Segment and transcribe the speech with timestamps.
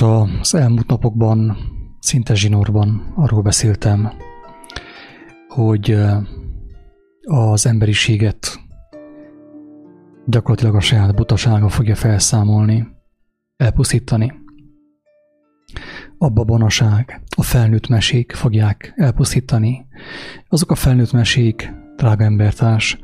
[0.00, 1.56] Nos, az elmúlt napokban,
[2.00, 4.12] szinte zsinórban arról beszéltem,
[5.48, 5.96] hogy
[7.22, 8.60] az emberiséget
[10.26, 12.86] gyakorlatilag a saját butasága fogja felszámolni,
[13.56, 14.32] elpusztítani.
[16.18, 19.86] A babonaság, a felnőtt mesék fogják elpusztítani.
[20.48, 22.98] Azok a felnőtt mesék, drága embertárs,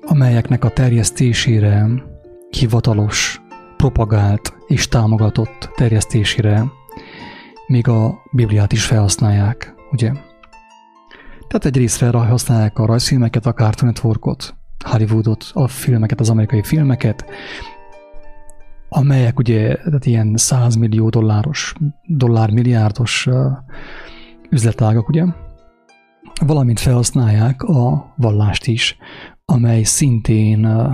[0.00, 1.88] amelyeknek a terjesztésére
[2.50, 3.40] hivatalos,
[3.86, 6.64] propagált és támogatott terjesztésére
[7.66, 10.12] még a Bibliát is felhasználják, ugye?
[11.48, 14.54] Tehát egyrészt felhasználják a rajzfilmeket, a Cartoon Networkot,
[14.84, 17.24] Hollywoodot, a filmeket, az amerikai filmeket,
[18.88, 21.74] amelyek ugye tehát ilyen 100 millió dolláros,
[22.06, 23.52] dollár milliárdos uh,
[24.50, 25.24] üzletágak, ugye?
[26.46, 28.96] Valamint felhasználják a vallást is,
[29.44, 30.88] amely szintén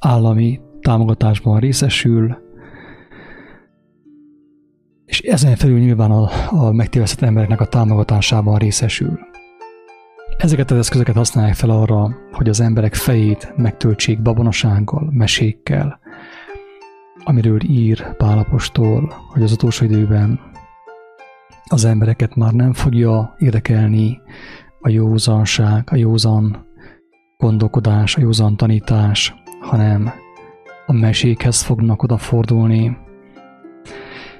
[0.00, 2.36] állami támogatásban részesül,
[5.04, 9.18] és ezen felül nyilván a, a megtévesztett embereknek a támogatásában részesül.
[10.36, 15.98] Ezeket az eszközöket használják fel arra, hogy az emberek fejét megtöltsék babonasággal, mesékkel,
[17.24, 20.40] amiről ír Pálapostól, hogy az utolsó időben
[21.64, 24.20] az embereket már nem fogja érdekelni
[24.80, 26.66] a józanság, a józan
[27.36, 30.24] gondolkodás, a józan tanítás, hanem
[30.86, 32.96] a mesékhez fognak odafordulni,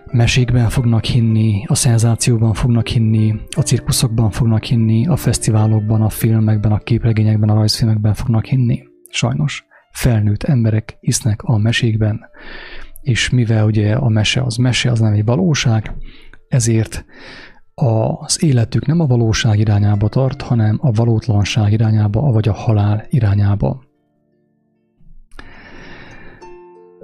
[0.07, 6.73] mesékben fognak hinni, a szenzációban fognak hinni, a cirkuszokban fognak hinni, a fesztiválokban, a filmekben,
[6.73, 8.83] a képregényekben, a rajzfilmekben fognak hinni.
[9.11, 12.21] Sajnos felnőtt emberek hisznek a mesékben,
[13.01, 15.97] és mivel ugye a mese az mese, az nem egy valóság,
[16.49, 17.05] ezért
[17.75, 23.86] az életük nem a valóság irányába tart, hanem a valótlanság irányába, vagy a halál irányába.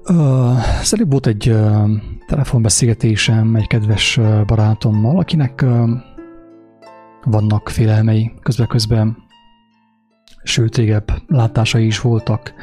[0.08, 1.90] Uh, szerintem volt egy uh,
[2.26, 5.90] telefonbeszélgetésem egy kedves uh, barátommal, akinek uh,
[7.24, 9.16] vannak félelmei közben-közben,
[10.42, 12.54] sőt, régebb látásai is voltak,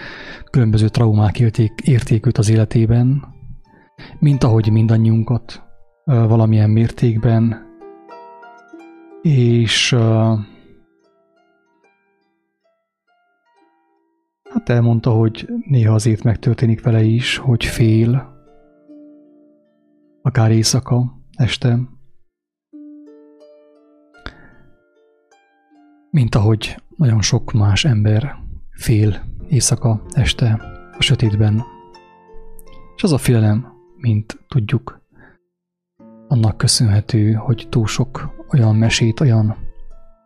[0.52, 3.24] különböző traumák érték, érték az életében,
[4.20, 5.64] mint ahogy mindannyiunkat
[6.06, 7.68] uh, valamilyen mértékben,
[9.22, 10.40] és uh,
[14.70, 18.38] Hát elmondta, hogy néha azért megtörténik vele is, hogy fél,
[20.22, 21.80] akár éjszaka, este,
[26.10, 28.36] mint ahogy nagyon sok más ember
[28.72, 30.62] fél éjszaka, este,
[30.98, 31.64] a sötétben.
[32.96, 33.68] És az a félelem,
[33.98, 35.02] mint tudjuk,
[36.28, 39.56] annak köszönhető, hogy túl sok olyan mesét, olyan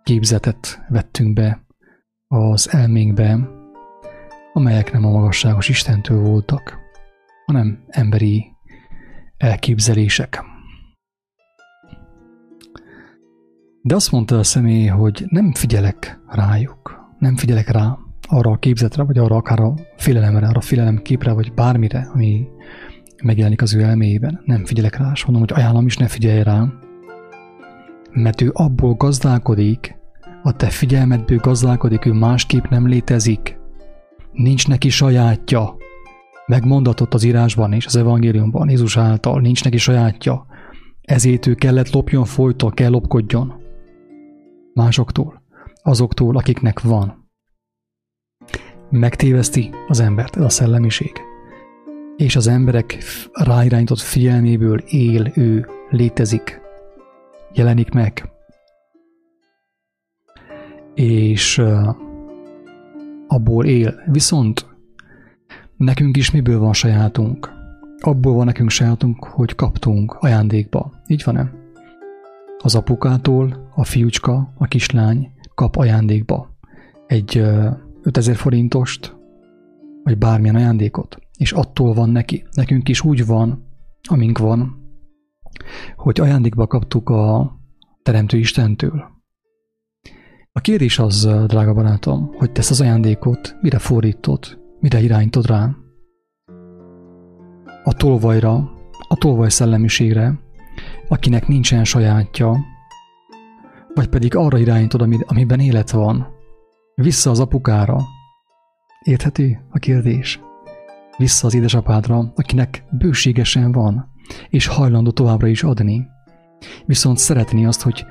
[0.04, 1.66] képzetet vettünk be
[2.28, 3.62] az elménkbe,
[4.54, 6.80] amelyek nem a magasságos Istentől voltak,
[7.46, 8.46] hanem emberi
[9.38, 10.44] elképzelések.
[13.82, 17.98] De azt mondta a személy, hogy nem figyelek rájuk, nem figyelek rá
[18.28, 22.48] arra a képzetre, vagy arra akár a félelemre, arra a félelem képre, vagy bármire, ami
[23.24, 24.42] megjelenik az ő elméjében.
[24.46, 26.66] Nem figyelek rá, és mondom, hogy ajánlom is ne figyelj rá,
[28.12, 29.96] mert ő abból gazdálkodik,
[30.44, 33.62] a te figyelmedből gazdálkodik, ő másképp nem létezik,
[34.34, 35.76] nincs neki sajátja.
[36.46, 40.46] Megmondatott az írásban és az evangéliumban Jézus által, nincs neki sajátja.
[41.02, 43.54] Ezért ő kellett lopjon folyton, kell lopkodjon.
[44.74, 45.42] Másoktól,
[45.82, 47.30] azoktól, akiknek van.
[48.90, 51.12] Megtéveszti az embert ez a szellemiség.
[52.18, 52.98] És az emberek
[53.32, 56.62] ráirányított figyelméből él ő, létezik,
[57.54, 58.30] jelenik meg.
[60.94, 61.62] És
[63.34, 64.04] abból él.
[64.06, 64.66] Viszont
[65.78, 67.52] nekünk is miből van sajátunk?
[68.00, 70.92] Abból van nekünk sajátunk, hogy kaptunk ajándékba.
[71.08, 71.52] Így van-e?
[72.58, 76.58] Az apukától a fiúcska, a kislány kap ajándékba
[77.08, 77.38] egy
[78.02, 79.16] 5000 forintost,
[80.04, 82.44] vagy bármilyen ajándékot, és attól van neki.
[82.52, 83.66] Nekünk is úgy van,
[84.10, 84.82] amink van,
[85.96, 87.52] hogy ajándékba kaptuk a
[88.04, 89.13] Teremtő Istentől.
[90.56, 95.70] A kérdés az, drága barátom, hogy tesz az ajándékot mire fordítod, mire irányítod rá?
[97.84, 98.54] A tolvajra,
[99.08, 100.40] a tolvaj szellemiségre,
[101.08, 102.58] akinek nincsen sajátja,
[103.94, 106.28] vagy pedig arra irányítod, amiben élet van,
[106.96, 107.98] vissza az apukára.
[109.04, 110.40] Érthető a kérdés?
[111.18, 114.10] Vissza az édesapádra, akinek bőségesen van,
[114.50, 116.08] és hajlandó továbbra is adni.
[116.86, 118.06] Viszont szeretni azt, hogy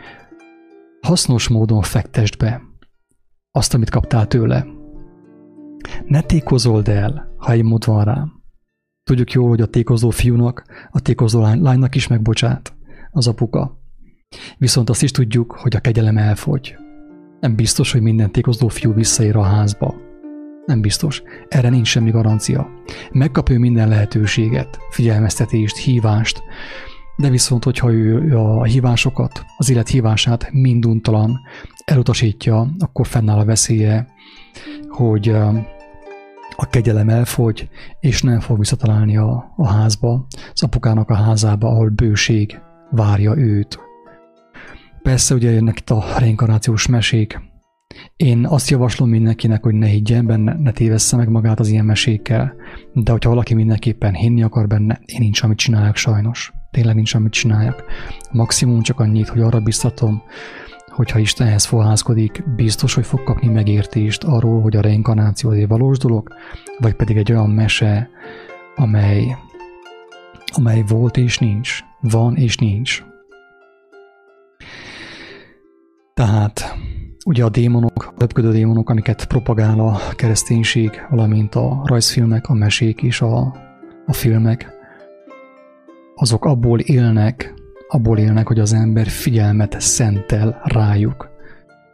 [1.03, 2.63] hasznos módon fektest be
[3.51, 4.67] azt, amit kaptál tőle.
[6.07, 8.25] Ne tékozold el, ha egy mód van rá.
[9.05, 12.77] Tudjuk jól, hogy a tékozó fiúnak, a tékozó lánynak is megbocsát
[13.11, 13.81] az apuka.
[14.59, 16.77] Viszont azt is tudjuk, hogy a kegyelem elfogy.
[17.41, 19.95] Nem biztos, hogy minden tékozó fiú visszaér a házba.
[20.67, 21.23] Nem biztos.
[21.49, 22.69] Erre nincs semmi garancia.
[23.13, 26.43] Megkap ő minden lehetőséget, figyelmeztetést, hívást,
[27.17, 31.41] de viszont, hogyha ő a hívásokat, az élet hívását minduntalan
[31.85, 34.06] elutasítja, akkor fennáll a veszélye,
[34.88, 35.29] hogy
[36.56, 37.69] a kegyelem elfogy,
[38.00, 42.61] és nem fog visszatalálni a, a házba, az apukának a házába, ahol bőség
[42.91, 43.79] várja őt.
[45.03, 47.41] Persze ugye jönnek itt a reinkarnációs mesék.
[48.17, 52.55] Én azt javaslom mindenkinek, hogy ne higgyen benne, ne tévessze meg magát az ilyen mesékkel,
[52.93, 56.53] de hogyha valaki mindenképpen hinni akar benne, én nincs, amit csinálják sajnos.
[56.73, 57.85] Tényleg nincs, amit csináljak.
[58.31, 60.23] Maximum csak annyit, hogy arra biztatom,
[60.87, 66.29] hogyha Istenhez fohászkodik, biztos, hogy fog kapni megértést arról, hogy a reinkarnáció egy valós dolog,
[66.79, 68.11] vagy pedig egy olyan mese,
[68.77, 69.37] amely,
[70.46, 73.05] amely volt és nincs, van és nincs.
[76.15, 76.77] Tehát
[77.27, 83.03] ugye a démonok, a röpködő démonok, amiket propagál a kereszténység, valamint a rajzfilmek, a mesék
[83.03, 83.39] és a,
[84.06, 84.71] a filmek,
[86.15, 87.55] azok abból élnek,
[87.89, 91.31] abból élnek, hogy az ember figyelmet szentel rájuk.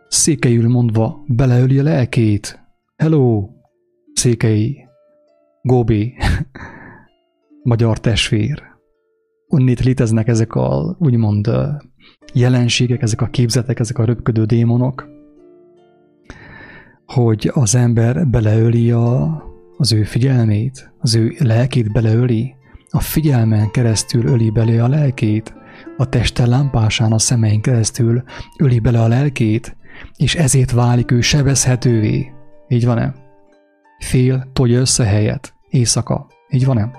[0.09, 2.61] Székelyül mondva beleöli a lelkét.
[2.97, 3.49] Hello,
[4.13, 4.89] székely,
[5.63, 6.15] Góbi,
[7.63, 8.63] magyar testvér.
[9.49, 11.51] Onnét léteznek ezek a úgymond
[12.35, 15.09] jelenségek, ezek a képzetek, ezek a röpködő démonok,
[17.07, 19.43] hogy az ember beleöli a,
[19.77, 22.55] az ő figyelmét, az ő lelkét beleöli,
[22.91, 25.55] a figyelmen keresztül öli bele a lelkét,
[25.97, 28.23] a teste lámpásán a szemeink keresztül
[28.59, 29.77] öli bele a lelkét,
[30.17, 32.33] és ezért válik ő sebezhetővé.
[32.69, 33.15] Így van-e?
[33.99, 36.27] Fél tolja össze helyet, éjszaka.
[36.51, 36.91] Így van-e?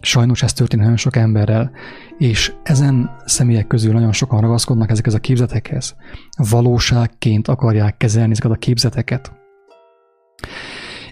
[0.00, 1.70] Sajnos ez történik nagyon sok emberrel,
[2.18, 5.96] és ezen személyek közül nagyon sokan ragaszkodnak ezekhez a képzetekhez.
[6.50, 9.37] Valóságként akarják kezelni ezeket a képzeteket.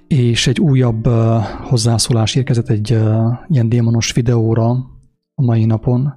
[0.08, 4.68] És egy újabb uh, hozzászólás érkezett egy uh, ilyen démonos videóra
[5.34, 6.14] a mai napon,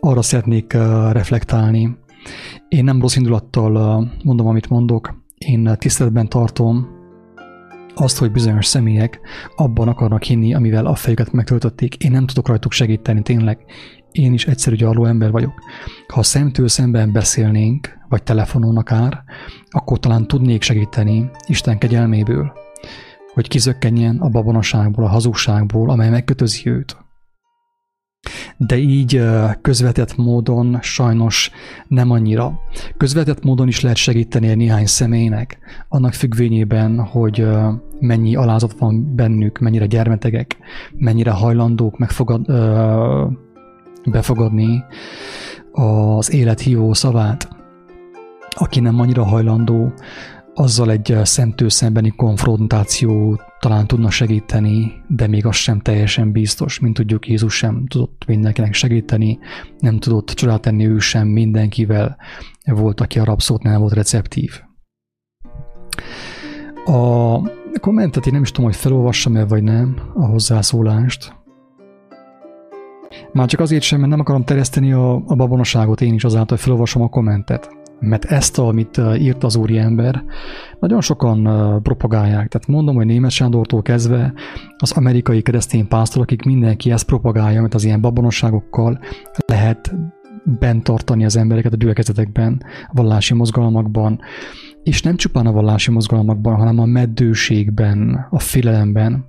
[0.00, 0.72] arra szeretnék
[1.12, 1.96] reflektálni.
[2.68, 5.22] Én nem rossz indulattal mondom, amit mondok.
[5.38, 6.88] Én tiszteletben tartom
[7.94, 9.20] azt, hogy bizonyos személyek
[9.56, 11.96] abban akarnak hinni, amivel a fejüket megtöltötték.
[11.96, 13.58] Én nem tudok rajtuk segíteni, tényleg.
[14.10, 15.52] Én is egyszerű gyarló ember vagyok.
[16.06, 19.22] Ha szemtől szemben beszélnénk, vagy telefonon akár,
[19.70, 22.52] akkor talán tudnék segíteni Isten kegyelméből,
[23.34, 26.96] hogy kizökkenjen a babonaságból, a hazugságból, amely megkötözi őt
[28.56, 29.22] de így
[29.62, 31.50] közvetett módon sajnos
[31.88, 32.58] nem annyira.
[32.96, 37.46] Közvetett módon is lehet segíteni egy néhány személynek, annak függvényében, hogy
[38.00, 40.56] mennyi alázat van bennük, mennyire gyermetegek,
[40.96, 42.46] mennyire hajlandók megfogad,
[44.04, 44.84] befogadni
[45.72, 47.48] az élet hívó szavát.
[48.56, 49.92] Aki nem annyira hajlandó,
[50.54, 56.78] azzal egy szemtől szembeni konfrontáció talán tudna segíteni, de még az sem teljesen biztos.
[56.78, 59.38] Mint tudjuk, Jézus sem tudott mindenkinek segíteni,
[59.78, 62.16] nem tudott csodát tenni ő sem mindenkivel.
[62.64, 64.60] Volt, aki a rabszót nem volt receptív.
[66.84, 67.38] A
[67.80, 71.42] kommentet én nem is tudom, hogy felolvassam-e vagy nem, a hozzászólást.
[73.32, 76.64] Már csak azért sem, mert nem akarom terjeszteni a, a babonaságot én is azáltal, hogy
[76.64, 80.24] felolvasom a kommentet mert ezt, amit írt az úriember,
[80.80, 81.42] nagyon sokan
[81.82, 82.48] propagálják.
[82.48, 84.32] Tehát mondom, hogy német Sándortól kezdve
[84.78, 88.98] az amerikai keresztény pásztorokig mindenki ezt propagálja, mert az ilyen babonosságokkal
[89.46, 89.94] lehet
[90.58, 94.20] bent tartani az embereket a gyülekezetekben, a vallási mozgalmakban,
[94.82, 99.24] és nem csupán a vallási mozgalmakban, hanem a meddőségben, a félelemben.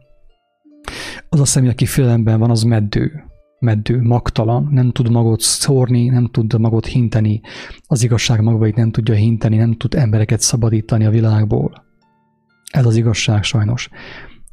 [1.29, 3.23] Az a személy, aki félelemben van, az meddő
[3.59, 7.41] meddő, magtalan, nem tud magot szórni, nem tud magot hinteni,
[7.87, 11.85] az igazság magvait nem tudja hinteni, nem tud embereket szabadítani a világból.
[12.71, 13.89] Ez az igazság sajnos.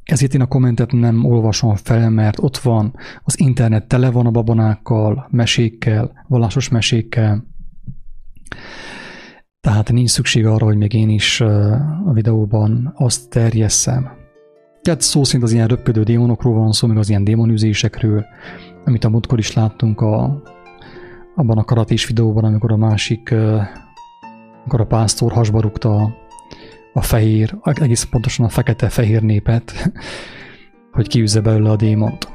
[0.03, 4.31] Ezért én a kommentet nem olvasom fel, mert ott van, az internet tele van a
[4.31, 7.51] babonákkal, mesékkel, vallásos mesékkel,
[9.61, 14.11] tehát nincs szükség arra, hogy még én is a videóban azt terjesszem.
[14.83, 18.25] Tehát szó szerint az ilyen röpködő démonokról van szó, meg az ilyen démonüzésekről,
[18.85, 20.43] amit a múltkor is láttunk a,
[21.35, 23.31] abban a karatés videóban, amikor a másik,
[24.61, 26.15] amikor a pásztor hasba rúgta
[26.93, 29.93] a fehér, egész pontosan a fekete-fehér népet,
[30.97, 32.29] hogy kiűzze belőle a démont.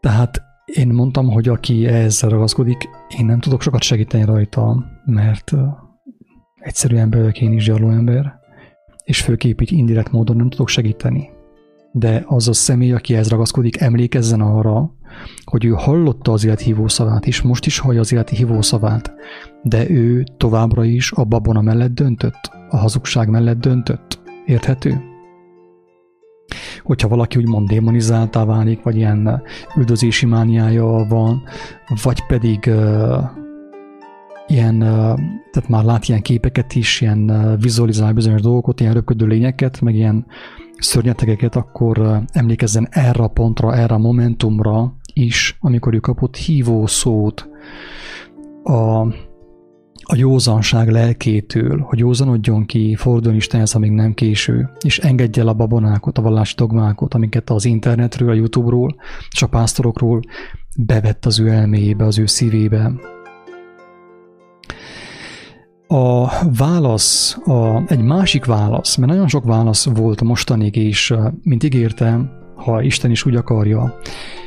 [0.00, 5.52] Tehát én mondtam, hogy aki ezzel ragaszkodik, én nem tudok sokat segíteni rajta, mert
[6.54, 8.34] egyszerű ember vagyok én is gyarló ember,
[9.04, 11.33] és főképp így indirekt módon nem tudok segíteni.
[11.96, 14.94] De az a személy, aki ez ragaszkodik, emlékezzen arra,
[15.44, 19.12] hogy ő hallotta az élet hívószavát, és most is hallja az életi hívószavát,
[19.62, 24.22] de ő továbbra is a babona mellett döntött, a hazugság mellett döntött.
[24.46, 25.00] Érthető?
[26.82, 29.42] Hogyha valaki úgymond démonizáltá válik, vagy ilyen
[29.76, 31.42] üldözési mániája van,
[32.02, 33.24] vagy pedig uh,
[34.46, 34.78] ilyen,
[35.50, 40.26] tehát már lát ilyen képeket is, ilyen vizualizál bizonyos dolgokat, ilyen röpködő lényeket, meg ilyen
[40.78, 47.48] szörnyetegeket, akkor emlékezzen erre a pontra, erre a momentumra is, amikor ő kapott hívó szót
[48.64, 49.06] a
[50.06, 55.54] a józanság lelkétől, hogy józanodjon ki, forduljon Istenhez, amíg nem késő, és engedje el a
[55.54, 58.96] babonákot, a vallási dogmákot, amiket az internetről, a YouTube-ról
[59.30, 60.20] és a pásztorokról
[60.76, 62.92] bevett az ő elméjébe, az ő szívébe.
[65.94, 72.30] A válasz, a, egy másik válasz, mert nagyon sok válasz volt mostanig, és mint ígértem,
[72.56, 73.98] ha Isten is úgy akarja,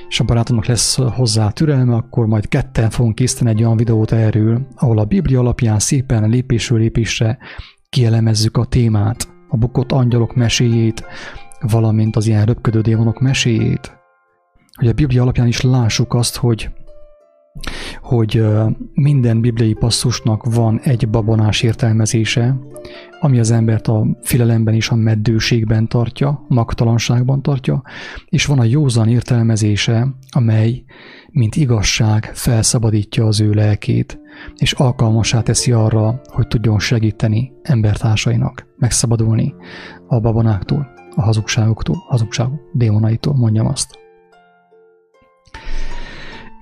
[0.09, 4.67] és a barátomnak lesz hozzá türelme, akkor majd ketten fogunk készíteni egy olyan videót erről,
[4.75, 7.37] ahol a Biblia alapján szépen lépésről lépésre
[7.89, 11.05] kielemezzük a témát, a bukott angyalok meséjét,
[11.59, 13.97] valamint az ilyen röpködő démonok meséjét.
[14.77, 16.69] Hogy a Biblia alapján is lássuk azt, hogy
[18.01, 18.45] hogy
[18.93, 22.57] minden bibliai passzusnak van egy babonás értelmezése,
[23.19, 27.81] ami az embert a filelemben és a meddőségben tartja, magtalanságban tartja,
[28.25, 30.83] és van a józan értelmezése, amely,
[31.31, 34.19] mint igazság, felszabadítja az ő lelkét,
[34.55, 39.53] és alkalmasá teszi arra, hogy tudjon segíteni embertársainak megszabadulni
[40.07, 44.06] a babonáktól, a hazugságoktól, hazugságok démonaitól, mondjam azt.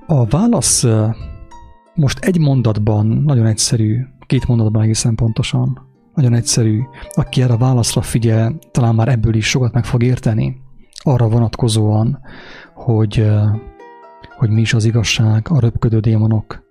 [0.07, 0.85] A válasz
[1.95, 6.81] most egy mondatban, nagyon egyszerű, két mondatban egészen pontosan, nagyon egyszerű.
[7.09, 10.61] Aki erre a válaszra figyel, talán már ebből is sokat meg fog érteni,
[11.03, 12.19] arra vonatkozóan,
[12.73, 13.27] hogy,
[14.37, 16.63] hogy mi is az igazság a röpködő démonok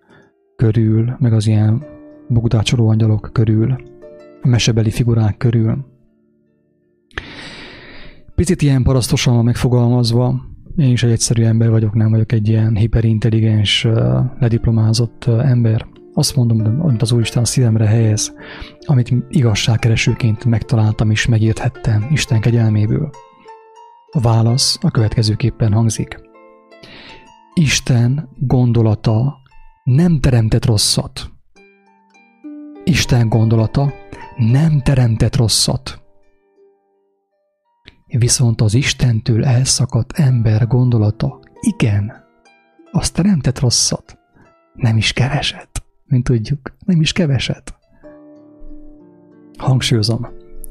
[0.57, 1.85] körül, meg az ilyen
[2.29, 3.76] bugdácsoló angyalok körül,
[4.43, 5.85] a mesebeli figurák körül.
[8.35, 13.87] Picit ilyen parasztosan megfogalmazva, én is egy egyszerű ember vagyok, nem vagyok egy ilyen hiperintelligens,
[14.38, 15.87] lediplomázott ember.
[16.12, 18.35] Azt mondom, amit az Úristen a szívemre helyez,
[18.87, 23.11] amit igazságkeresőként megtaláltam és megérthettem Isten kegyelméből.
[24.11, 26.21] A válasz a következőképpen hangzik.
[27.54, 29.37] Isten gondolata
[29.85, 31.31] nem teremtett rosszat.
[32.85, 33.93] Isten gondolata
[34.37, 36.03] nem teremtett rosszat.
[38.18, 42.12] Viszont az Istentől elszakadt ember gondolata, igen,
[42.92, 44.18] azt teremtett rosszat,
[44.75, 47.75] nem is keveset, mint tudjuk, nem is keveset.
[49.59, 50.26] Hangsúlyozom,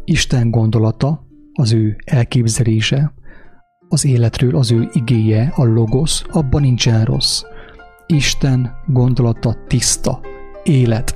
[0.06, 3.14] Isten gondolata, az ő elképzelése,
[3.88, 7.42] az életről az ő igéje, a logosz, abban nincsen rossz.
[8.08, 10.20] Isten gondolata tiszta,
[10.64, 11.16] élet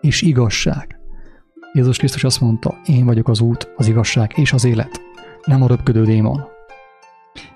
[0.00, 0.98] és igazság.
[1.72, 5.06] Jézus Krisztus azt mondta, én vagyok az út, az igazság és az élet
[5.48, 6.40] nem a röpködő démon.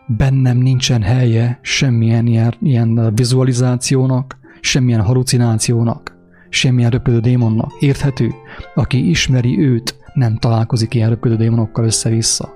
[0.06, 6.16] Bennem nincsen helye semmilyen ilyen, ilyen vizualizációnak, semmilyen halucinációnak,
[6.48, 7.72] semmilyen röpködő démonnak.
[7.80, 8.30] Érthető?
[8.74, 12.52] Aki ismeri őt, nem találkozik ilyen röpködő démonokkal össze-vissza.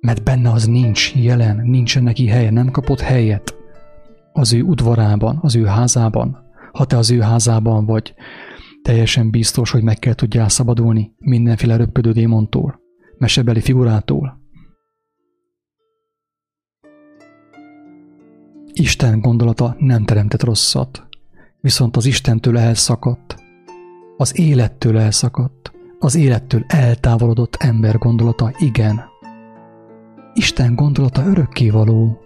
[0.00, 3.54] Mert benne az nincs jelen, nincsen neki helye, nem kapott helyet
[4.32, 6.38] az ő udvarában, az ő házában.
[6.72, 8.14] Ha te az ő házában vagy,
[8.84, 12.80] Teljesen biztos, hogy meg kell tudjál szabadulni mindenféle röpködő démontól,
[13.18, 14.40] mesebeli figurától.
[18.72, 21.08] Isten gondolata nem teremtett rosszat,
[21.60, 23.36] viszont az Istentől elszakadt,
[24.16, 29.04] az élettől elszakadt, az élettől eltávolodott ember gondolata igen.
[30.34, 32.18] Isten gondolata örökkévaló,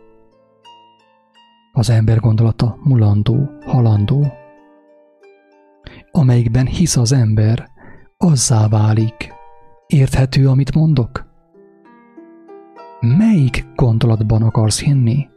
[1.72, 4.38] az ember gondolata mulandó, halandó
[6.18, 7.68] amelyikben hisz az ember,
[8.16, 9.32] azzá válik.
[9.87, 11.26] Érthető, amit mondok?
[13.00, 15.28] Melyik gondolatban akarsz hinni?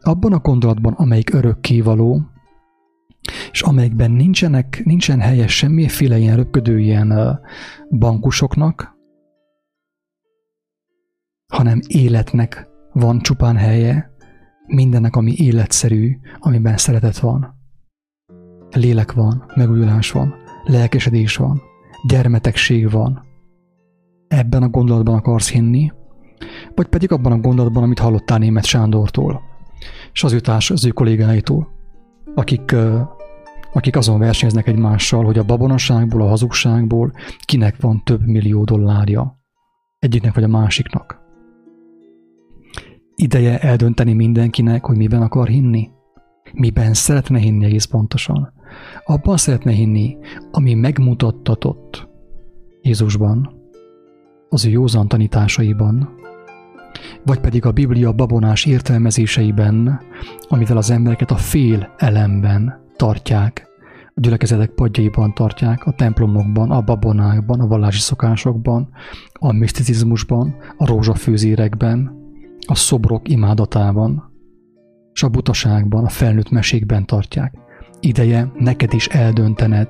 [0.00, 2.22] Abban a gondolatban, amelyik örökkévaló,
[3.50, 7.40] és amelyikben nincsenek, nincsen helye semmiféle ilyen röpködő ilyen
[7.90, 8.96] bankusoknak,
[11.52, 14.10] hanem életnek van csupán helye,
[14.66, 17.59] mindennek, ami életszerű, amiben szeretet van.
[18.72, 21.62] Lélek van, megújulás van, lelkesedés van,
[22.06, 23.22] gyermetegség van.
[24.28, 25.92] Ebben a gondolatban akarsz hinni,
[26.74, 29.40] vagy pedig abban a gondolatban, amit hallottál német Sándortól,
[30.12, 31.68] és az ő társ, az ő kollégáitól,
[32.34, 32.74] akik,
[33.72, 37.12] akik azon versenyeznek egymással, hogy a babonaságból, a hazugságból
[37.44, 39.38] kinek van több millió dollárja.
[39.98, 41.18] egyiknek vagy a másiknak.
[43.14, 45.90] Ideje eldönteni mindenkinek, hogy miben akar hinni.
[46.52, 48.52] Miben szeretne hinni egész pontosan.
[49.04, 50.16] Abban szeretne hinni,
[50.50, 52.08] ami megmutattatott
[52.82, 53.58] Jézusban,
[54.48, 56.18] az ő józan tanításaiban,
[57.24, 60.00] vagy pedig a Biblia babonás értelmezéseiben,
[60.48, 63.68] amivel az embereket a fél elemben tartják,
[64.14, 68.88] a gyülekezetek padjaiban tartják, a templomokban, a babonákban, a vallási szokásokban,
[69.32, 72.18] a miszticizmusban, a rózsafőzérekben,
[72.66, 74.32] a szobrok imádatában,
[75.12, 77.54] és a butaságban, a felnőtt mesékben tartják.
[78.00, 79.88] Ideje neked is eldöntened,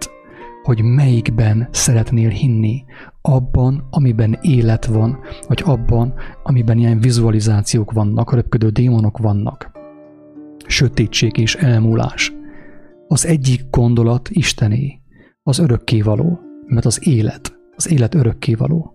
[0.62, 2.84] hogy melyikben szeretnél hinni,
[3.22, 5.18] abban, amiben élet van,
[5.48, 9.70] vagy abban, amiben ilyen vizualizációk vannak, röpködő démonok vannak.
[10.66, 12.32] Sötétség és elmúlás.
[13.08, 15.00] Az egyik gondolat Istené,
[15.42, 18.94] az örökkévaló, mert az élet, az élet örökkévaló.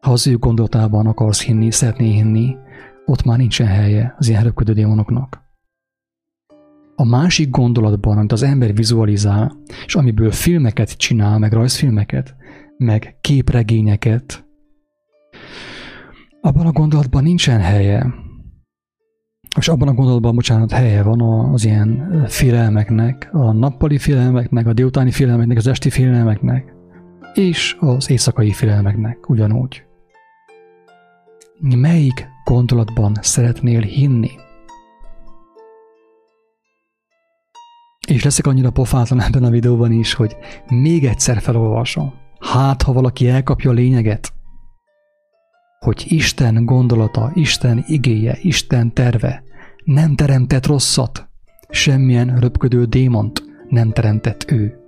[0.00, 2.56] Ha az ő gondolatában akarsz hinni, szeretné hinni,
[3.04, 5.49] ott már nincsen helye az ilyen röpködő démonoknak.
[7.00, 12.34] A másik gondolatban, amit az ember vizualizál, és amiből filmeket csinál, meg rajzfilmeket,
[12.76, 14.46] meg képregényeket,
[16.40, 18.14] abban a gondolatban nincsen helye.
[19.56, 21.20] És abban a gondolatban, bocsánat, helye van
[21.52, 26.74] az ilyen félelmeknek, a nappali félelmeknek, a délutáni félelmeknek, az esti félelmeknek,
[27.34, 29.84] és az éjszakai félelmeknek ugyanúgy.
[31.60, 34.30] Melyik gondolatban szeretnél hinni?
[38.10, 40.36] És leszek annyira pofátlan ebben a videóban is, hogy
[40.68, 42.12] még egyszer felolvasom.
[42.40, 44.32] Hát, ha valaki elkapja a lényeget,
[45.78, 49.42] hogy Isten gondolata, Isten igéje, Isten terve
[49.84, 51.28] nem teremtett rosszat,
[51.68, 54.80] semmilyen röpködő démont nem teremtett ő.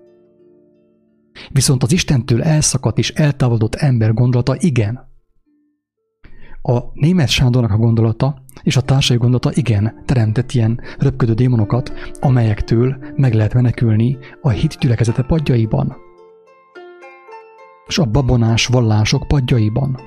[1.50, 5.11] Viszont az Istentől elszakadt és eltávolodott ember gondolata igen.
[6.62, 12.96] A német Sándornak a gondolata és a társai gondolata igen, teremtett ilyen röpködő démonokat, amelyektől
[13.16, 15.96] meg lehet menekülni a hit gyülekezete padjaiban.
[17.86, 19.98] És a babonás vallások padjaiban.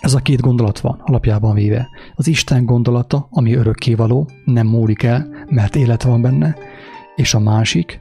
[0.00, 1.88] Ez a két gondolat van alapjában véve.
[2.14, 6.56] Az Isten gondolata, ami örökkévaló, nem múlik el, mert élet van benne,
[7.16, 8.00] és a másik,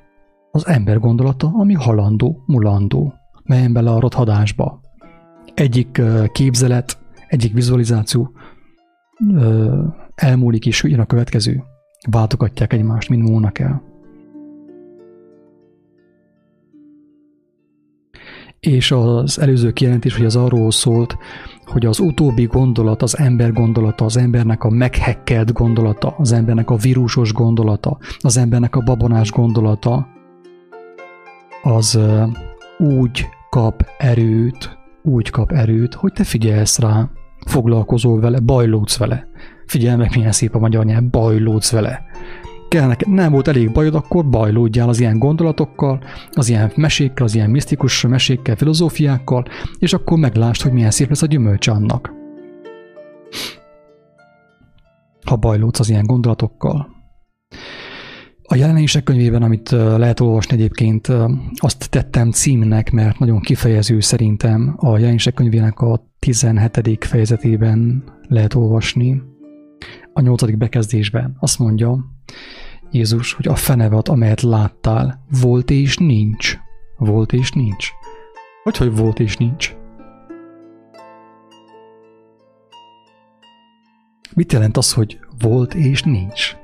[0.52, 4.83] az ember gondolata, ami halandó, mulandó, melyen bele a rothadásba.
[5.54, 8.32] Egyik képzelet, egyik vizualizáció
[10.16, 11.64] elmúlik, és jön a következő.
[12.10, 13.84] Váltogatják egymást, mint múlnak el.
[18.60, 21.18] És az előző kijelentés, hogy az arról szólt,
[21.66, 26.76] hogy az utóbbi gondolat, az ember gondolata, az embernek a meghekkelt gondolata, az embernek a
[26.76, 30.08] vírusos gondolata, az embernek a babonás gondolata,
[31.64, 32.00] az
[32.78, 37.10] úgy kap erőt, úgy kap erőt, hogy te figyelsz rá,
[37.46, 39.28] foglalkozol vele, bajlódsz vele.
[39.66, 42.06] Figyelj meg, milyen szép a magyar nyelv, bajlódsz vele.
[42.70, 47.36] Kell neked, nem volt elég bajod, akkor bajlódjál az ilyen gondolatokkal, az ilyen mesékkel, az
[47.36, 49.46] ilyen misztikus mesékkel, filozófiákkal,
[49.80, 52.12] és akkor meglásd, hogy milyen szép lesz a gyümölcs annak.
[55.26, 56.93] Ha bajlódsz az ilyen gondolatokkal.
[58.54, 61.08] A jelenések könyvében, amit lehet olvasni egyébként,
[61.56, 67.06] azt tettem címnek, mert nagyon kifejező szerintem a jelenések könyvének a 17.
[67.06, 69.22] fejezetében lehet olvasni.
[70.14, 70.58] A 8.
[70.58, 72.06] bekezdésben azt mondja
[72.92, 76.58] Jézus, hogy a fenevet, amelyet láttál, volt és nincs.
[76.98, 77.90] Volt és nincs.
[78.64, 79.76] Hogy, hogy volt és nincs?
[84.36, 86.56] Mit jelent az, hogy volt és nincs?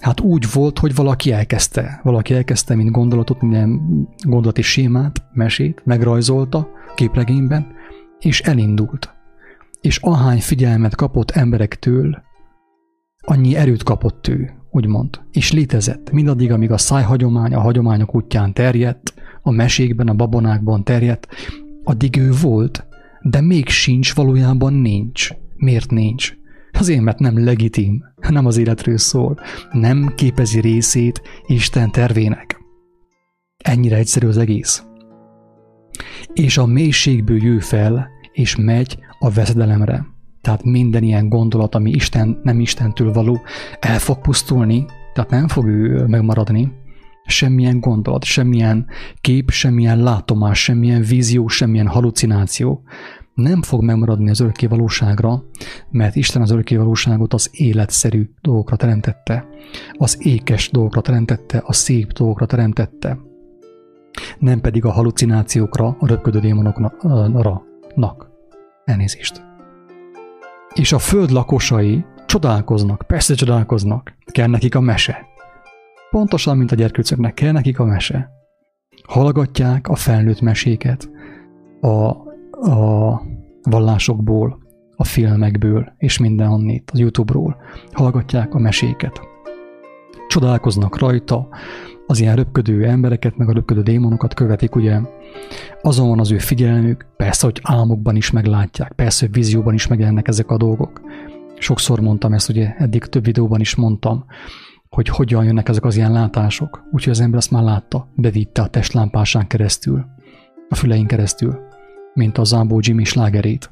[0.00, 2.00] Hát úgy volt, hogy valaki elkezdte.
[2.02, 3.80] Valaki elkezdte, mint gondolatot, minden
[4.22, 7.66] gondolati sémát, mesét, megrajzolta képregényben,
[8.18, 9.14] és elindult.
[9.80, 12.22] És ahány figyelmet kapott emberektől,
[13.20, 19.14] annyi erőt kapott ő, úgymond, és létezett, mindaddig, amíg a szájhagyomány a hagyományok útján terjedt,
[19.42, 21.28] a mesékben, a babonákban terjedt,
[21.84, 22.86] addig ő volt,
[23.22, 25.30] de még sincs, valójában nincs.
[25.56, 26.34] Miért nincs?
[26.78, 29.38] Azért, mert nem legitim, nem az életről szól,
[29.72, 32.60] nem képezi részét Isten tervének.
[33.56, 34.84] Ennyire egyszerű az egész.
[36.32, 40.06] És a mélységből jő fel, és megy a veszedelemre.
[40.40, 43.40] Tehát minden ilyen gondolat, ami Isten, nem Istentől való,
[43.80, 46.72] el fog pusztulni, tehát nem fog ő megmaradni.
[47.24, 48.86] Semmilyen gondolat, semmilyen
[49.20, 52.82] kép, semmilyen látomás, semmilyen vízió, semmilyen halucináció
[53.36, 55.44] nem fog megmaradni az örökké valóságra,
[55.90, 59.48] mert Isten az örökké valóságot az életszerű dolgokra teremtette,
[59.92, 63.18] az ékes dolgokra teremtette, a szép dolgokra teremtette.
[64.38, 66.92] Nem pedig a halucinációkra, a röpködő démonokra.
[67.94, 68.30] Nak.
[68.84, 69.44] Elnézést.
[70.74, 75.26] És a föld lakosai csodálkoznak, persze csodálkoznak, kell nekik a mese.
[76.10, 78.30] Pontosan, mint a gyerkőcöknek kell nekik a mese.
[79.04, 81.10] Hallgatják a felnőtt meséket
[81.80, 82.25] a,
[82.60, 83.20] a
[83.62, 84.58] vallásokból,
[84.96, 87.56] a filmekből és mindenhonnét, az YouTube-ról.
[87.92, 89.20] Hallgatják a meséket.
[90.28, 91.48] Csodálkoznak rajta,
[92.06, 95.00] az ilyen röpködő embereket, meg a röpködő démonokat követik, ugye
[95.82, 100.28] azon van az ő figyelmük, persze, hogy álmokban is meglátják, persze, hogy vízióban is megjelennek
[100.28, 101.00] ezek a dolgok.
[101.58, 104.24] Sokszor mondtam ezt, ugye eddig több videóban is mondtam,
[104.88, 106.82] hogy hogyan jönnek ezek az ilyen látások.
[106.92, 110.04] Úgyhogy az ember azt már látta, bevitte a testlámpásán keresztül,
[110.68, 111.58] a fülein keresztül,
[112.16, 113.70] mint a Zambó Jimmy slágerét.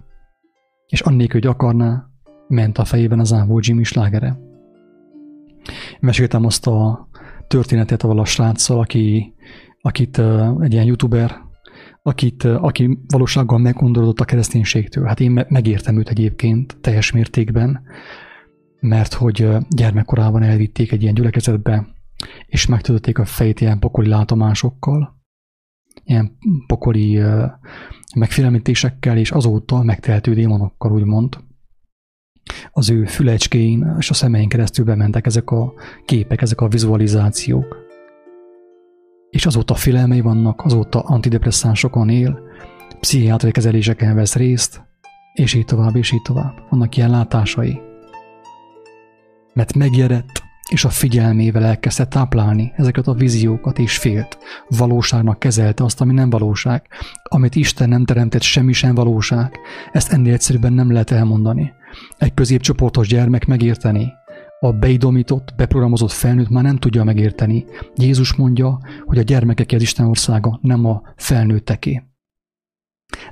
[0.88, 2.06] És annélkül, hogy akarná,
[2.48, 4.38] ment a fejében a Zambó Jimmy slágere.
[6.00, 7.08] Meséltem azt a
[7.46, 9.34] történetet avval a sráccal, aki,
[9.80, 10.20] akit
[10.60, 11.42] egy ilyen youtuber,
[12.02, 15.04] akit, aki valósággal meggondorodott a kereszténységtől.
[15.04, 17.82] Hát én megértem őt egyébként teljes mértékben,
[18.80, 21.86] mert hogy gyermekkorában elvitték egy ilyen gyülekezetbe,
[22.46, 25.22] és megtudotték a fejét ilyen pokoli látomásokkal,
[26.04, 27.22] ilyen pokoli
[28.16, 31.38] megfélemlítésekkel, és azóta megtehető démonokkal, úgymond.
[32.72, 35.72] Az ő fülecskéin és a szemein keresztül bementek ezek a
[36.04, 37.82] képek, ezek a vizualizációk.
[39.30, 42.40] És azóta filmei vannak, azóta antidepresszánsokon él,
[43.00, 44.82] pszichiátriai kezeléseken vesz részt,
[45.34, 46.54] és így tovább, és így tovább.
[46.70, 47.80] Vannak ilyen látásai
[49.54, 54.38] mert megjerett, és a figyelmével elkezdte táplálni ezeket a víziókat, és félt.
[54.68, 56.82] Valóságnak kezelte azt, ami nem valóság.
[57.22, 59.58] Amit Isten nem teremtett, semmi sem valóság.
[59.92, 61.72] Ezt ennél egyszerűbben nem lehet elmondani.
[62.18, 64.12] Egy középcsoportos gyermek megérteni.
[64.60, 67.64] A beidomított, beprogramozott felnőtt már nem tudja megérteni.
[67.94, 72.02] Jézus mondja, hogy a gyermekeké az Isten országa, nem a felnőtteké.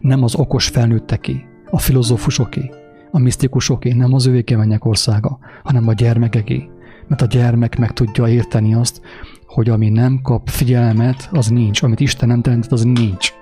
[0.00, 2.70] Nem az okos felnőtteké, a filozófusoké,
[3.10, 6.71] a misztikusoké, nem az övéké mennyek országa, hanem a gyermekeké.
[7.12, 9.01] Mert a gyermek meg tudja érteni azt,
[9.46, 11.83] hogy ami nem kap figyelmet, az nincs.
[11.83, 13.33] Amit Isten nem teremtett, az nincs.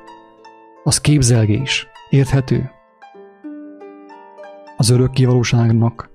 [0.84, 1.86] Az képzelgés.
[2.08, 2.70] Érthető?
[4.76, 6.10] Az örökké valóságnak,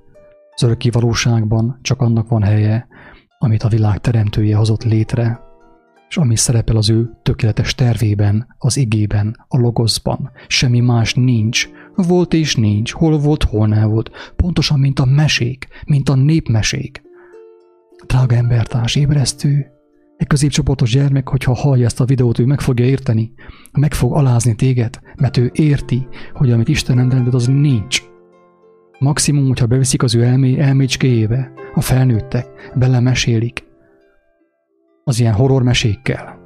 [0.53, 2.87] az örökké valóságban csak annak van helye,
[3.39, 5.39] amit a világ teremtője hozott létre,
[6.09, 10.31] és ami szerepel az ő tökéletes tervében, az igében, a logoszban.
[10.47, 14.33] Semmi más nincs, volt és nincs, hol volt, hol nem volt.
[14.35, 17.04] Pontosan, mint a mesék, mint a népmesék.
[18.07, 19.65] Drága embertárs, ébresztő,
[20.17, 23.33] egy középcsoportos gyermek, hogyha hallja ezt a videót, ő meg fogja érteni,
[23.71, 28.03] meg fog alázni téged, mert ő érti, hogy amit Isten teremtett, az nincs.
[28.99, 33.63] Maximum, hogyha beviszik az ő elmé, elmécskéjébe, a felnőttek, belemesélik,
[35.03, 36.39] az ilyen horrormesékkel,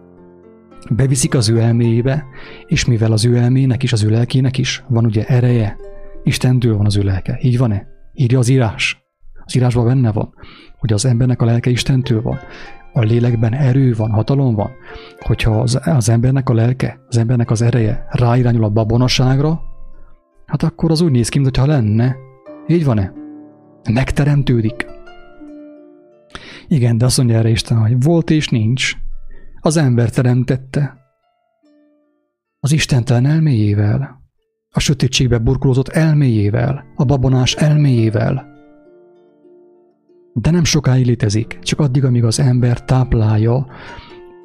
[0.89, 2.25] beviszik az ő elméjébe,
[2.67, 5.77] és mivel az ő elmének is, az ő lelkének is van ugye ereje,
[6.23, 7.39] Istentől van az ő lelke.
[7.41, 7.87] Így van-e?
[8.13, 9.03] Írja az írás.
[9.45, 10.33] Az írásban benne van,
[10.79, 12.39] hogy az embernek a lelke Istentől van.
[12.93, 14.71] A lélekben erő van, hatalom van.
[15.19, 19.61] Hogyha az, az embernek a lelke, az embernek az ereje ráirányul a babonaságra,
[20.45, 22.15] hát akkor az úgy néz ki, mintha lenne.
[22.67, 23.13] Így van-e?
[23.93, 24.85] Megteremtődik.
[26.67, 28.93] Igen, de azt mondja erre Isten, hogy volt és nincs,
[29.59, 30.97] az ember teremtette.
[32.59, 34.21] Az istentelen elméjével,
[34.69, 38.48] a sötétségbe burkolózott elméjével, a babonás elméjével.
[40.33, 43.67] De nem sokáig létezik, csak addig, amíg az ember táplálja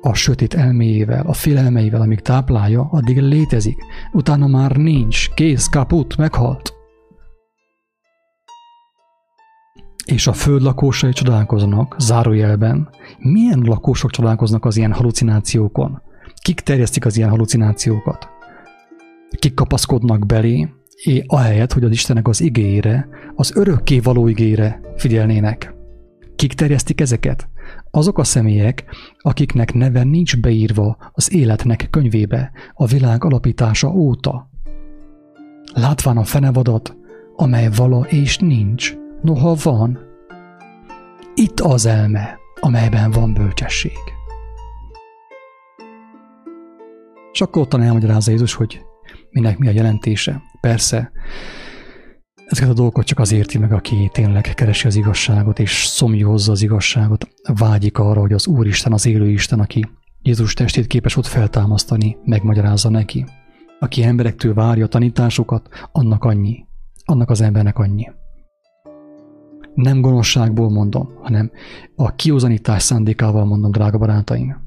[0.00, 3.76] a sötét elméjével, a félelmeivel, amíg táplálja, addig létezik.
[4.12, 6.74] Utána már nincs, kész, kaput, meghalt.
[10.04, 16.02] és a föld lakósai csodálkoznak, zárójelben, milyen lakósok csodálkoznak az ilyen halucinációkon?
[16.42, 18.28] Kik terjesztik az ilyen halucinációkat?
[19.38, 20.68] Kik kapaszkodnak belé,
[21.02, 25.73] és ahelyett, hogy az Istenek az igére, az örökké való igére figyelnének.
[26.36, 27.48] Kik terjesztik ezeket?
[27.90, 28.84] Azok a személyek,
[29.18, 34.50] akiknek neve nincs beírva az életnek könyvébe a világ alapítása óta.
[35.74, 36.96] Látván a fenevadat,
[37.36, 39.98] amely vala és nincs, noha van.
[41.34, 43.98] Itt az elme, amelyben van bölcsesség.
[47.32, 48.84] És akkor ottan elmagyarázza Jézus, hogy
[49.30, 50.42] minek mi a jelentése.
[50.60, 51.12] Persze,
[52.46, 56.62] ezeket a dolgokat csak az érti meg, aki tényleg keresi az igazságot, és szomjózza az
[56.62, 59.88] igazságot, vágyik arra, hogy az Úristen, az élő Isten, aki
[60.22, 63.26] Jézus testét képes ott feltámasztani, megmagyarázza neki.
[63.80, 66.66] Aki emberektől várja a tanításokat, annak annyi.
[67.04, 68.11] Annak az embernek annyi.
[69.74, 71.50] Nem gonoszságból mondom, hanem
[71.96, 74.62] a kiúzanítás szándékával mondom, drága barátaim.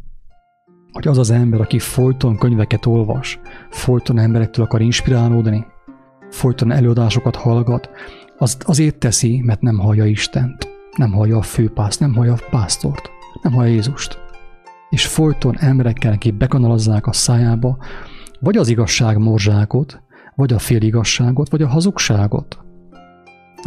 [0.92, 5.66] hogy az az ember, aki folyton könyveket olvas, folyton emberektől akar inspirálódni,
[6.30, 7.90] folyton előadásokat hallgat,
[8.38, 13.10] az azért teszi, mert nem hallja Istent, nem hallja a főpászt, nem hallja a pásztort,
[13.42, 14.20] nem hallja Jézust.
[14.90, 17.78] És folyton emberekkel, akik bekanalazzák a szájába,
[18.40, 20.02] vagy az igazság morzsákot,
[20.36, 22.60] vagy a féligasságot, vagy a hazugságot.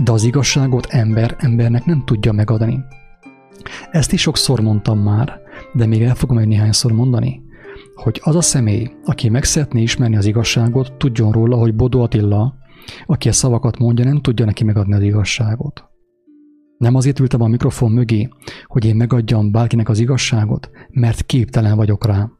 [0.02, 2.84] De az igazságot ember embernek nem tudja megadni.
[3.90, 5.40] Ezt is sokszor mondtam már,
[5.72, 7.42] de még el fogom egy néhányszor mondani,
[8.02, 12.54] hogy az a személy, aki meg szeretné ismerni az igazságot, tudjon róla, hogy Bodó Attila,
[13.06, 15.84] aki a szavakat mondja, nem tudja neki megadni az igazságot.
[16.78, 18.28] Nem azért ültem a mikrofon mögé,
[18.64, 22.30] hogy én megadjam bárkinek az igazságot, mert képtelen vagyok rá.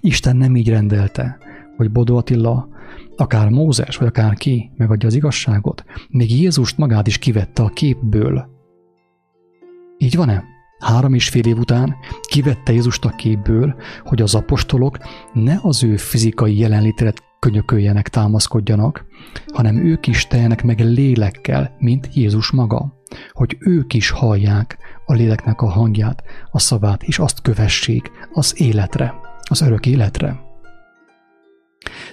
[0.00, 1.38] Isten nem így rendelte,
[1.76, 2.68] hogy Bodó Attila,
[3.16, 8.48] akár Mózes, vagy akár ki megadja az igazságot, még Jézust magát is kivette a képből.
[9.98, 10.44] Így van-e?
[10.80, 14.98] Három és fél év után kivette Jézust a képből, hogy az apostolok
[15.32, 19.04] ne az ő fizikai jelenlétre könyököljenek, támaszkodjanak,
[19.52, 25.60] hanem ők is teljenek meg lélekkel, mint Jézus maga, hogy ők is hallják a léleknek
[25.60, 30.40] a hangját, a szavát, és azt kövessék az életre, az örök életre.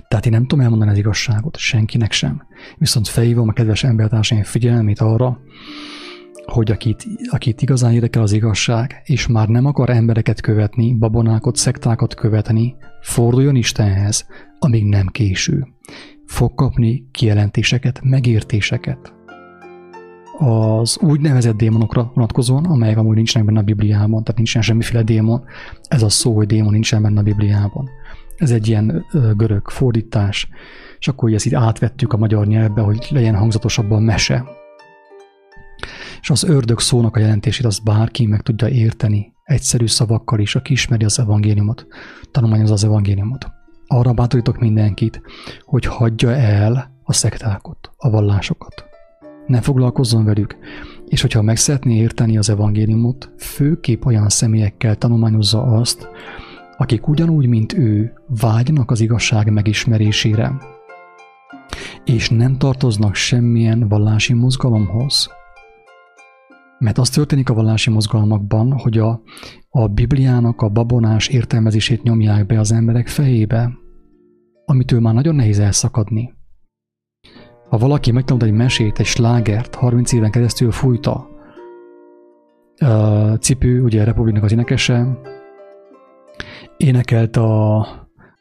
[0.08, 2.44] Tehát én nem tudom elmondani az igazságot, senkinek sem.
[2.78, 5.40] Viszont felhívom a kedves embertársaim figyelmét arra,
[6.52, 12.14] hogy akit, akit igazán érdekel az igazság, és már nem akar embereket követni, babonákat, szektákat
[12.14, 14.26] követni, forduljon Istenhez,
[14.60, 15.68] amíg nem késő.
[16.26, 19.14] Fog kapni kijelentéseket, megértéseket.
[20.40, 25.44] Az úgynevezett démonokra vonatkozóan, amelyek amúgy nincsenek benne a Bibliában, tehát nincsen semmiféle démon,
[25.88, 27.90] ez a szó, hogy démon nincsen benne a Bibliában.
[28.38, 29.06] Ez egy ilyen
[29.36, 30.50] görög fordítás,
[31.00, 34.46] és akkor ezt így átvettük a magyar nyelvbe, hogy legyen hangzatosabban mese,
[36.28, 40.72] és az ördög szónak a jelentését azt bárki meg tudja érteni, egyszerű szavakkal is, aki
[40.72, 41.88] ismeri az evangéliumot,
[42.32, 43.48] tanulmányozza az evangéliumot.
[43.88, 45.22] Arra bátorítok mindenkit,
[45.62, 48.86] hogy hagyja el a szektákot, a vallásokat.
[49.46, 50.58] Ne foglalkozzon velük,
[51.06, 56.08] és hogyha meg szeretné érteni az evangéliumot, főképp olyan személyekkel tanulmányozza azt,
[56.78, 60.58] akik ugyanúgy, mint ő, vágynak az igazság megismerésére,
[62.04, 65.36] és nem tartoznak semmilyen vallási mozgalomhoz,
[66.80, 69.22] mert az történik a vallási mozgalmakban, hogy a,
[69.70, 73.72] a Bibliának a babonás értelmezését nyomják be az emberek fejébe,
[74.66, 76.34] amitől már nagyon nehéz elszakadni.
[77.70, 81.28] Ha valaki megtanult egy mesét, egy slágert, 30 éven keresztül fújta,
[83.40, 85.20] Cipő, ugye a Republiknak az énekese,
[86.78, 87.78] énekelt a,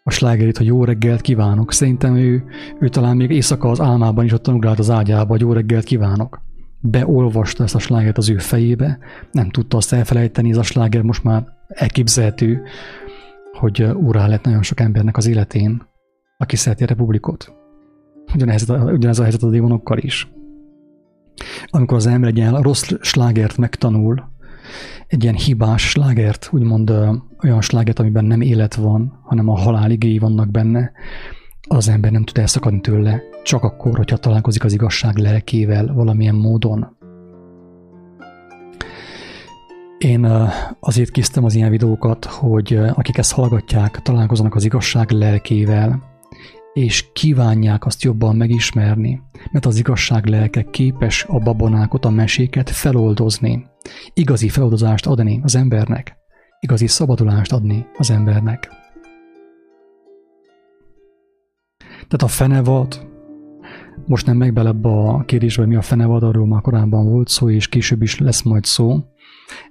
[0.03, 1.73] a slágerét, hogy jó reggelt kívánok.
[1.73, 2.45] Szerintem ő,
[2.81, 6.46] ő talán még éjszaka az álmában is ott tanulgált az ágyába, hogy jó reggelt kívánok
[6.81, 8.99] beolvasta ezt a slágert az ő fejébe,
[9.33, 12.63] nem tudta azt elfelejteni, ez a sláger most már elképzelhető,
[13.53, 15.83] hogy úrá lett nagyon sok embernek az életén,
[16.39, 17.55] aki szereti a republikot.
[18.35, 20.31] Ugyanez, ugyanez a helyzet a démonokkal is.
[21.67, 24.35] Amikor az ember egy ilyen rossz slágert megtanul,
[25.07, 26.91] egy ilyen hibás slágert, úgymond
[27.43, 30.93] olyan slágert, amiben nem élet van, hanem a halál igéi vannak benne,
[31.69, 36.97] az ember nem tud elszakadni tőle, csak akkor, hogyha találkozik az igazság lelkével valamilyen módon.
[39.99, 40.27] Én
[40.81, 46.03] azért készítem az ilyen videókat, hogy akik ezt hallgatják, találkozzanak az igazság lelkével,
[46.73, 53.67] és kívánják azt jobban megismerni, mert az igazság lelke képes a babonákot, a meséket feloldozni,
[54.15, 56.17] igazi feloldozást adni az embernek,
[56.61, 58.69] igazi szabadulást adni az embernek.
[61.89, 63.15] Tehát a fenevad,
[64.07, 67.69] most nem meg bele a kérdésbe, mi a fenevad, arról már korábban volt szó, és
[67.69, 68.99] később is lesz majd szó,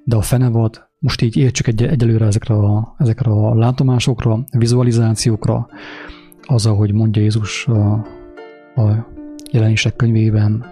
[0.03, 5.67] de a fenevad, most így értsük egy, egyelőre ezekre a, ezekre a látomásokra, vizualizációkra,
[6.41, 7.91] az, ahogy mondja Jézus a,
[8.75, 9.07] a
[9.51, 10.65] jelenések könyvében,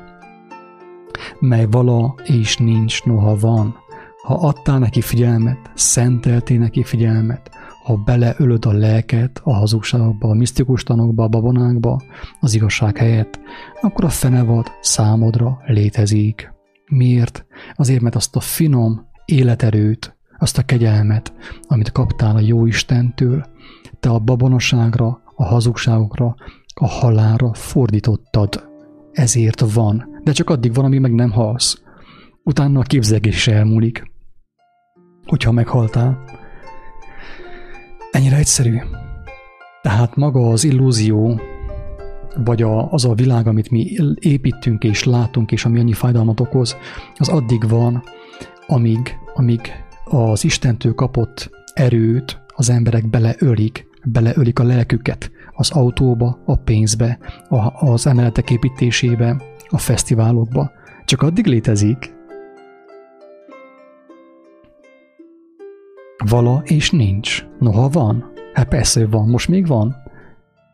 [1.39, 3.75] mely vala és nincs, noha van.
[4.23, 7.49] Ha adtál neki figyelmet, szenteltél neki figyelmet,
[7.83, 12.01] ha beleölöd a lelket a hazugságokba, a misztikus tanokba, a babonákba,
[12.39, 13.39] az igazság helyett,
[13.81, 16.53] akkor a fenevad számodra létezik.
[16.85, 17.45] Miért?
[17.75, 21.33] Azért, mert azt a finom életerőt, azt a kegyelmet,
[21.67, 23.45] amit kaptál a jó Istentől,
[23.99, 26.35] te a babonaságra, a hazugságokra,
[26.73, 28.69] a halára fordítottad.
[29.11, 30.19] Ezért van.
[30.23, 31.81] De csak addig van, amíg meg nem halsz.
[32.43, 34.11] Utána a képzelgés elmúlik.
[35.25, 36.23] Hogyha meghaltál,
[38.13, 38.77] Ennyire egyszerű.
[39.81, 41.41] Tehát maga az illúzió,
[42.35, 46.75] vagy a, az a világ, amit mi építünk és látunk, és ami annyi fájdalmat okoz,
[47.17, 48.03] az addig van,
[48.67, 49.61] amíg, amíg
[50.05, 57.89] az Istentől kapott erőt, az emberek beleölik, beleölik a lelküket az autóba, a pénzbe, a,
[57.89, 60.71] az emeletek építésébe, a fesztiválokba.
[61.05, 62.13] Csak addig létezik,
[66.27, 67.45] vala és nincs.
[67.59, 68.31] Noha van.
[68.53, 69.95] Hát persze, van, most még van.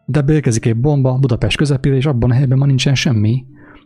[0.05, 3.45] De beérkezik egy bomba Budapest közepére, és abban a helyben ma nincsen semmi,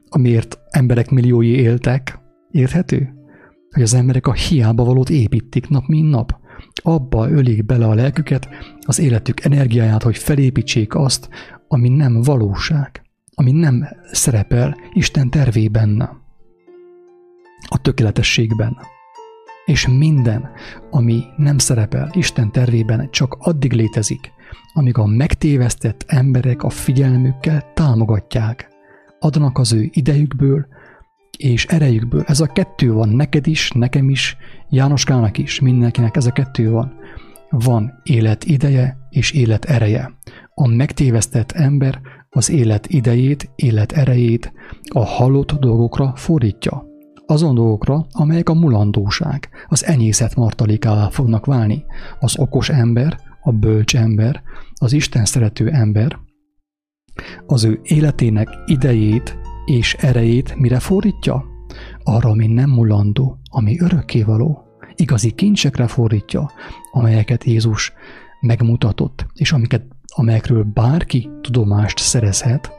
[0.10, 2.20] amiért emberek milliói éltek.
[2.52, 3.14] Érthető?
[3.72, 6.36] Hogy az emberek a hiába valót építik nap, mint nap.
[6.84, 8.48] Abba ölik bele a lelküket,
[8.82, 11.30] az életük energiáját, hogy felépítsék azt,
[11.68, 13.02] ami nem valóság,
[13.34, 16.22] ami nem szerepel Isten tervében,
[17.70, 18.78] a tökéletességben.
[19.66, 20.50] És minden,
[20.90, 24.32] ami nem szerepel Isten tervében, csak addig létezik,
[24.74, 28.68] amíg a megtévesztett emberek a figyelmükkel támogatják,
[29.20, 30.66] adnak az ő idejükből
[31.38, 32.24] és erejükből.
[32.28, 34.38] Ez a kettő van neked is, nekem is,
[34.70, 36.94] Jánoskának is, mindenkinek ez a kettő van.
[37.50, 40.18] Van élet ideje és élet ereje.
[40.54, 44.54] A megtévesztett ember az élet idejét, élet erejét
[44.94, 46.93] a halott dolgokra fordítja
[47.26, 51.86] azon dolgokra, amelyek a mulandóság, az enyészet martalékává fognak válni.
[52.20, 54.42] Az okos ember, a bölcs ember,
[54.74, 56.20] az Isten szerető ember
[57.48, 61.46] az ő életének idejét és erejét mire fordítja?
[62.04, 64.64] Arra, ami nem mulandó, ami örökkévaló.
[64.96, 66.52] Igazi kincsekre fordítja,
[66.92, 67.94] amelyeket Jézus
[68.40, 72.72] megmutatott, és amiket, amelyekről bárki tudomást szerezhet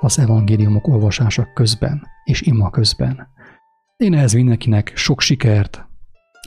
[0.00, 3.28] az evangéliumok olvasása közben és ima közben.
[3.96, 5.88] Én ehhez mindenkinek sok sikert,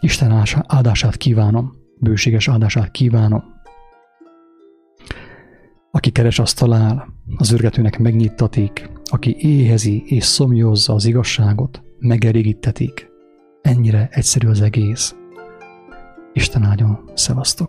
[0.02, 3.44] Isten áldását kívánom, bőséges áldását kívánom.
[5.92, 13.10] Aki keres, azt talál, az ürgetőnek megnyittatik, aki éhezi és szomjózza az igazságot, megerigítetik.
[13.62, 15.16] Ennyire egyszerű az egész.
[16.34, 17.68] Isten áldjon, szevasztok!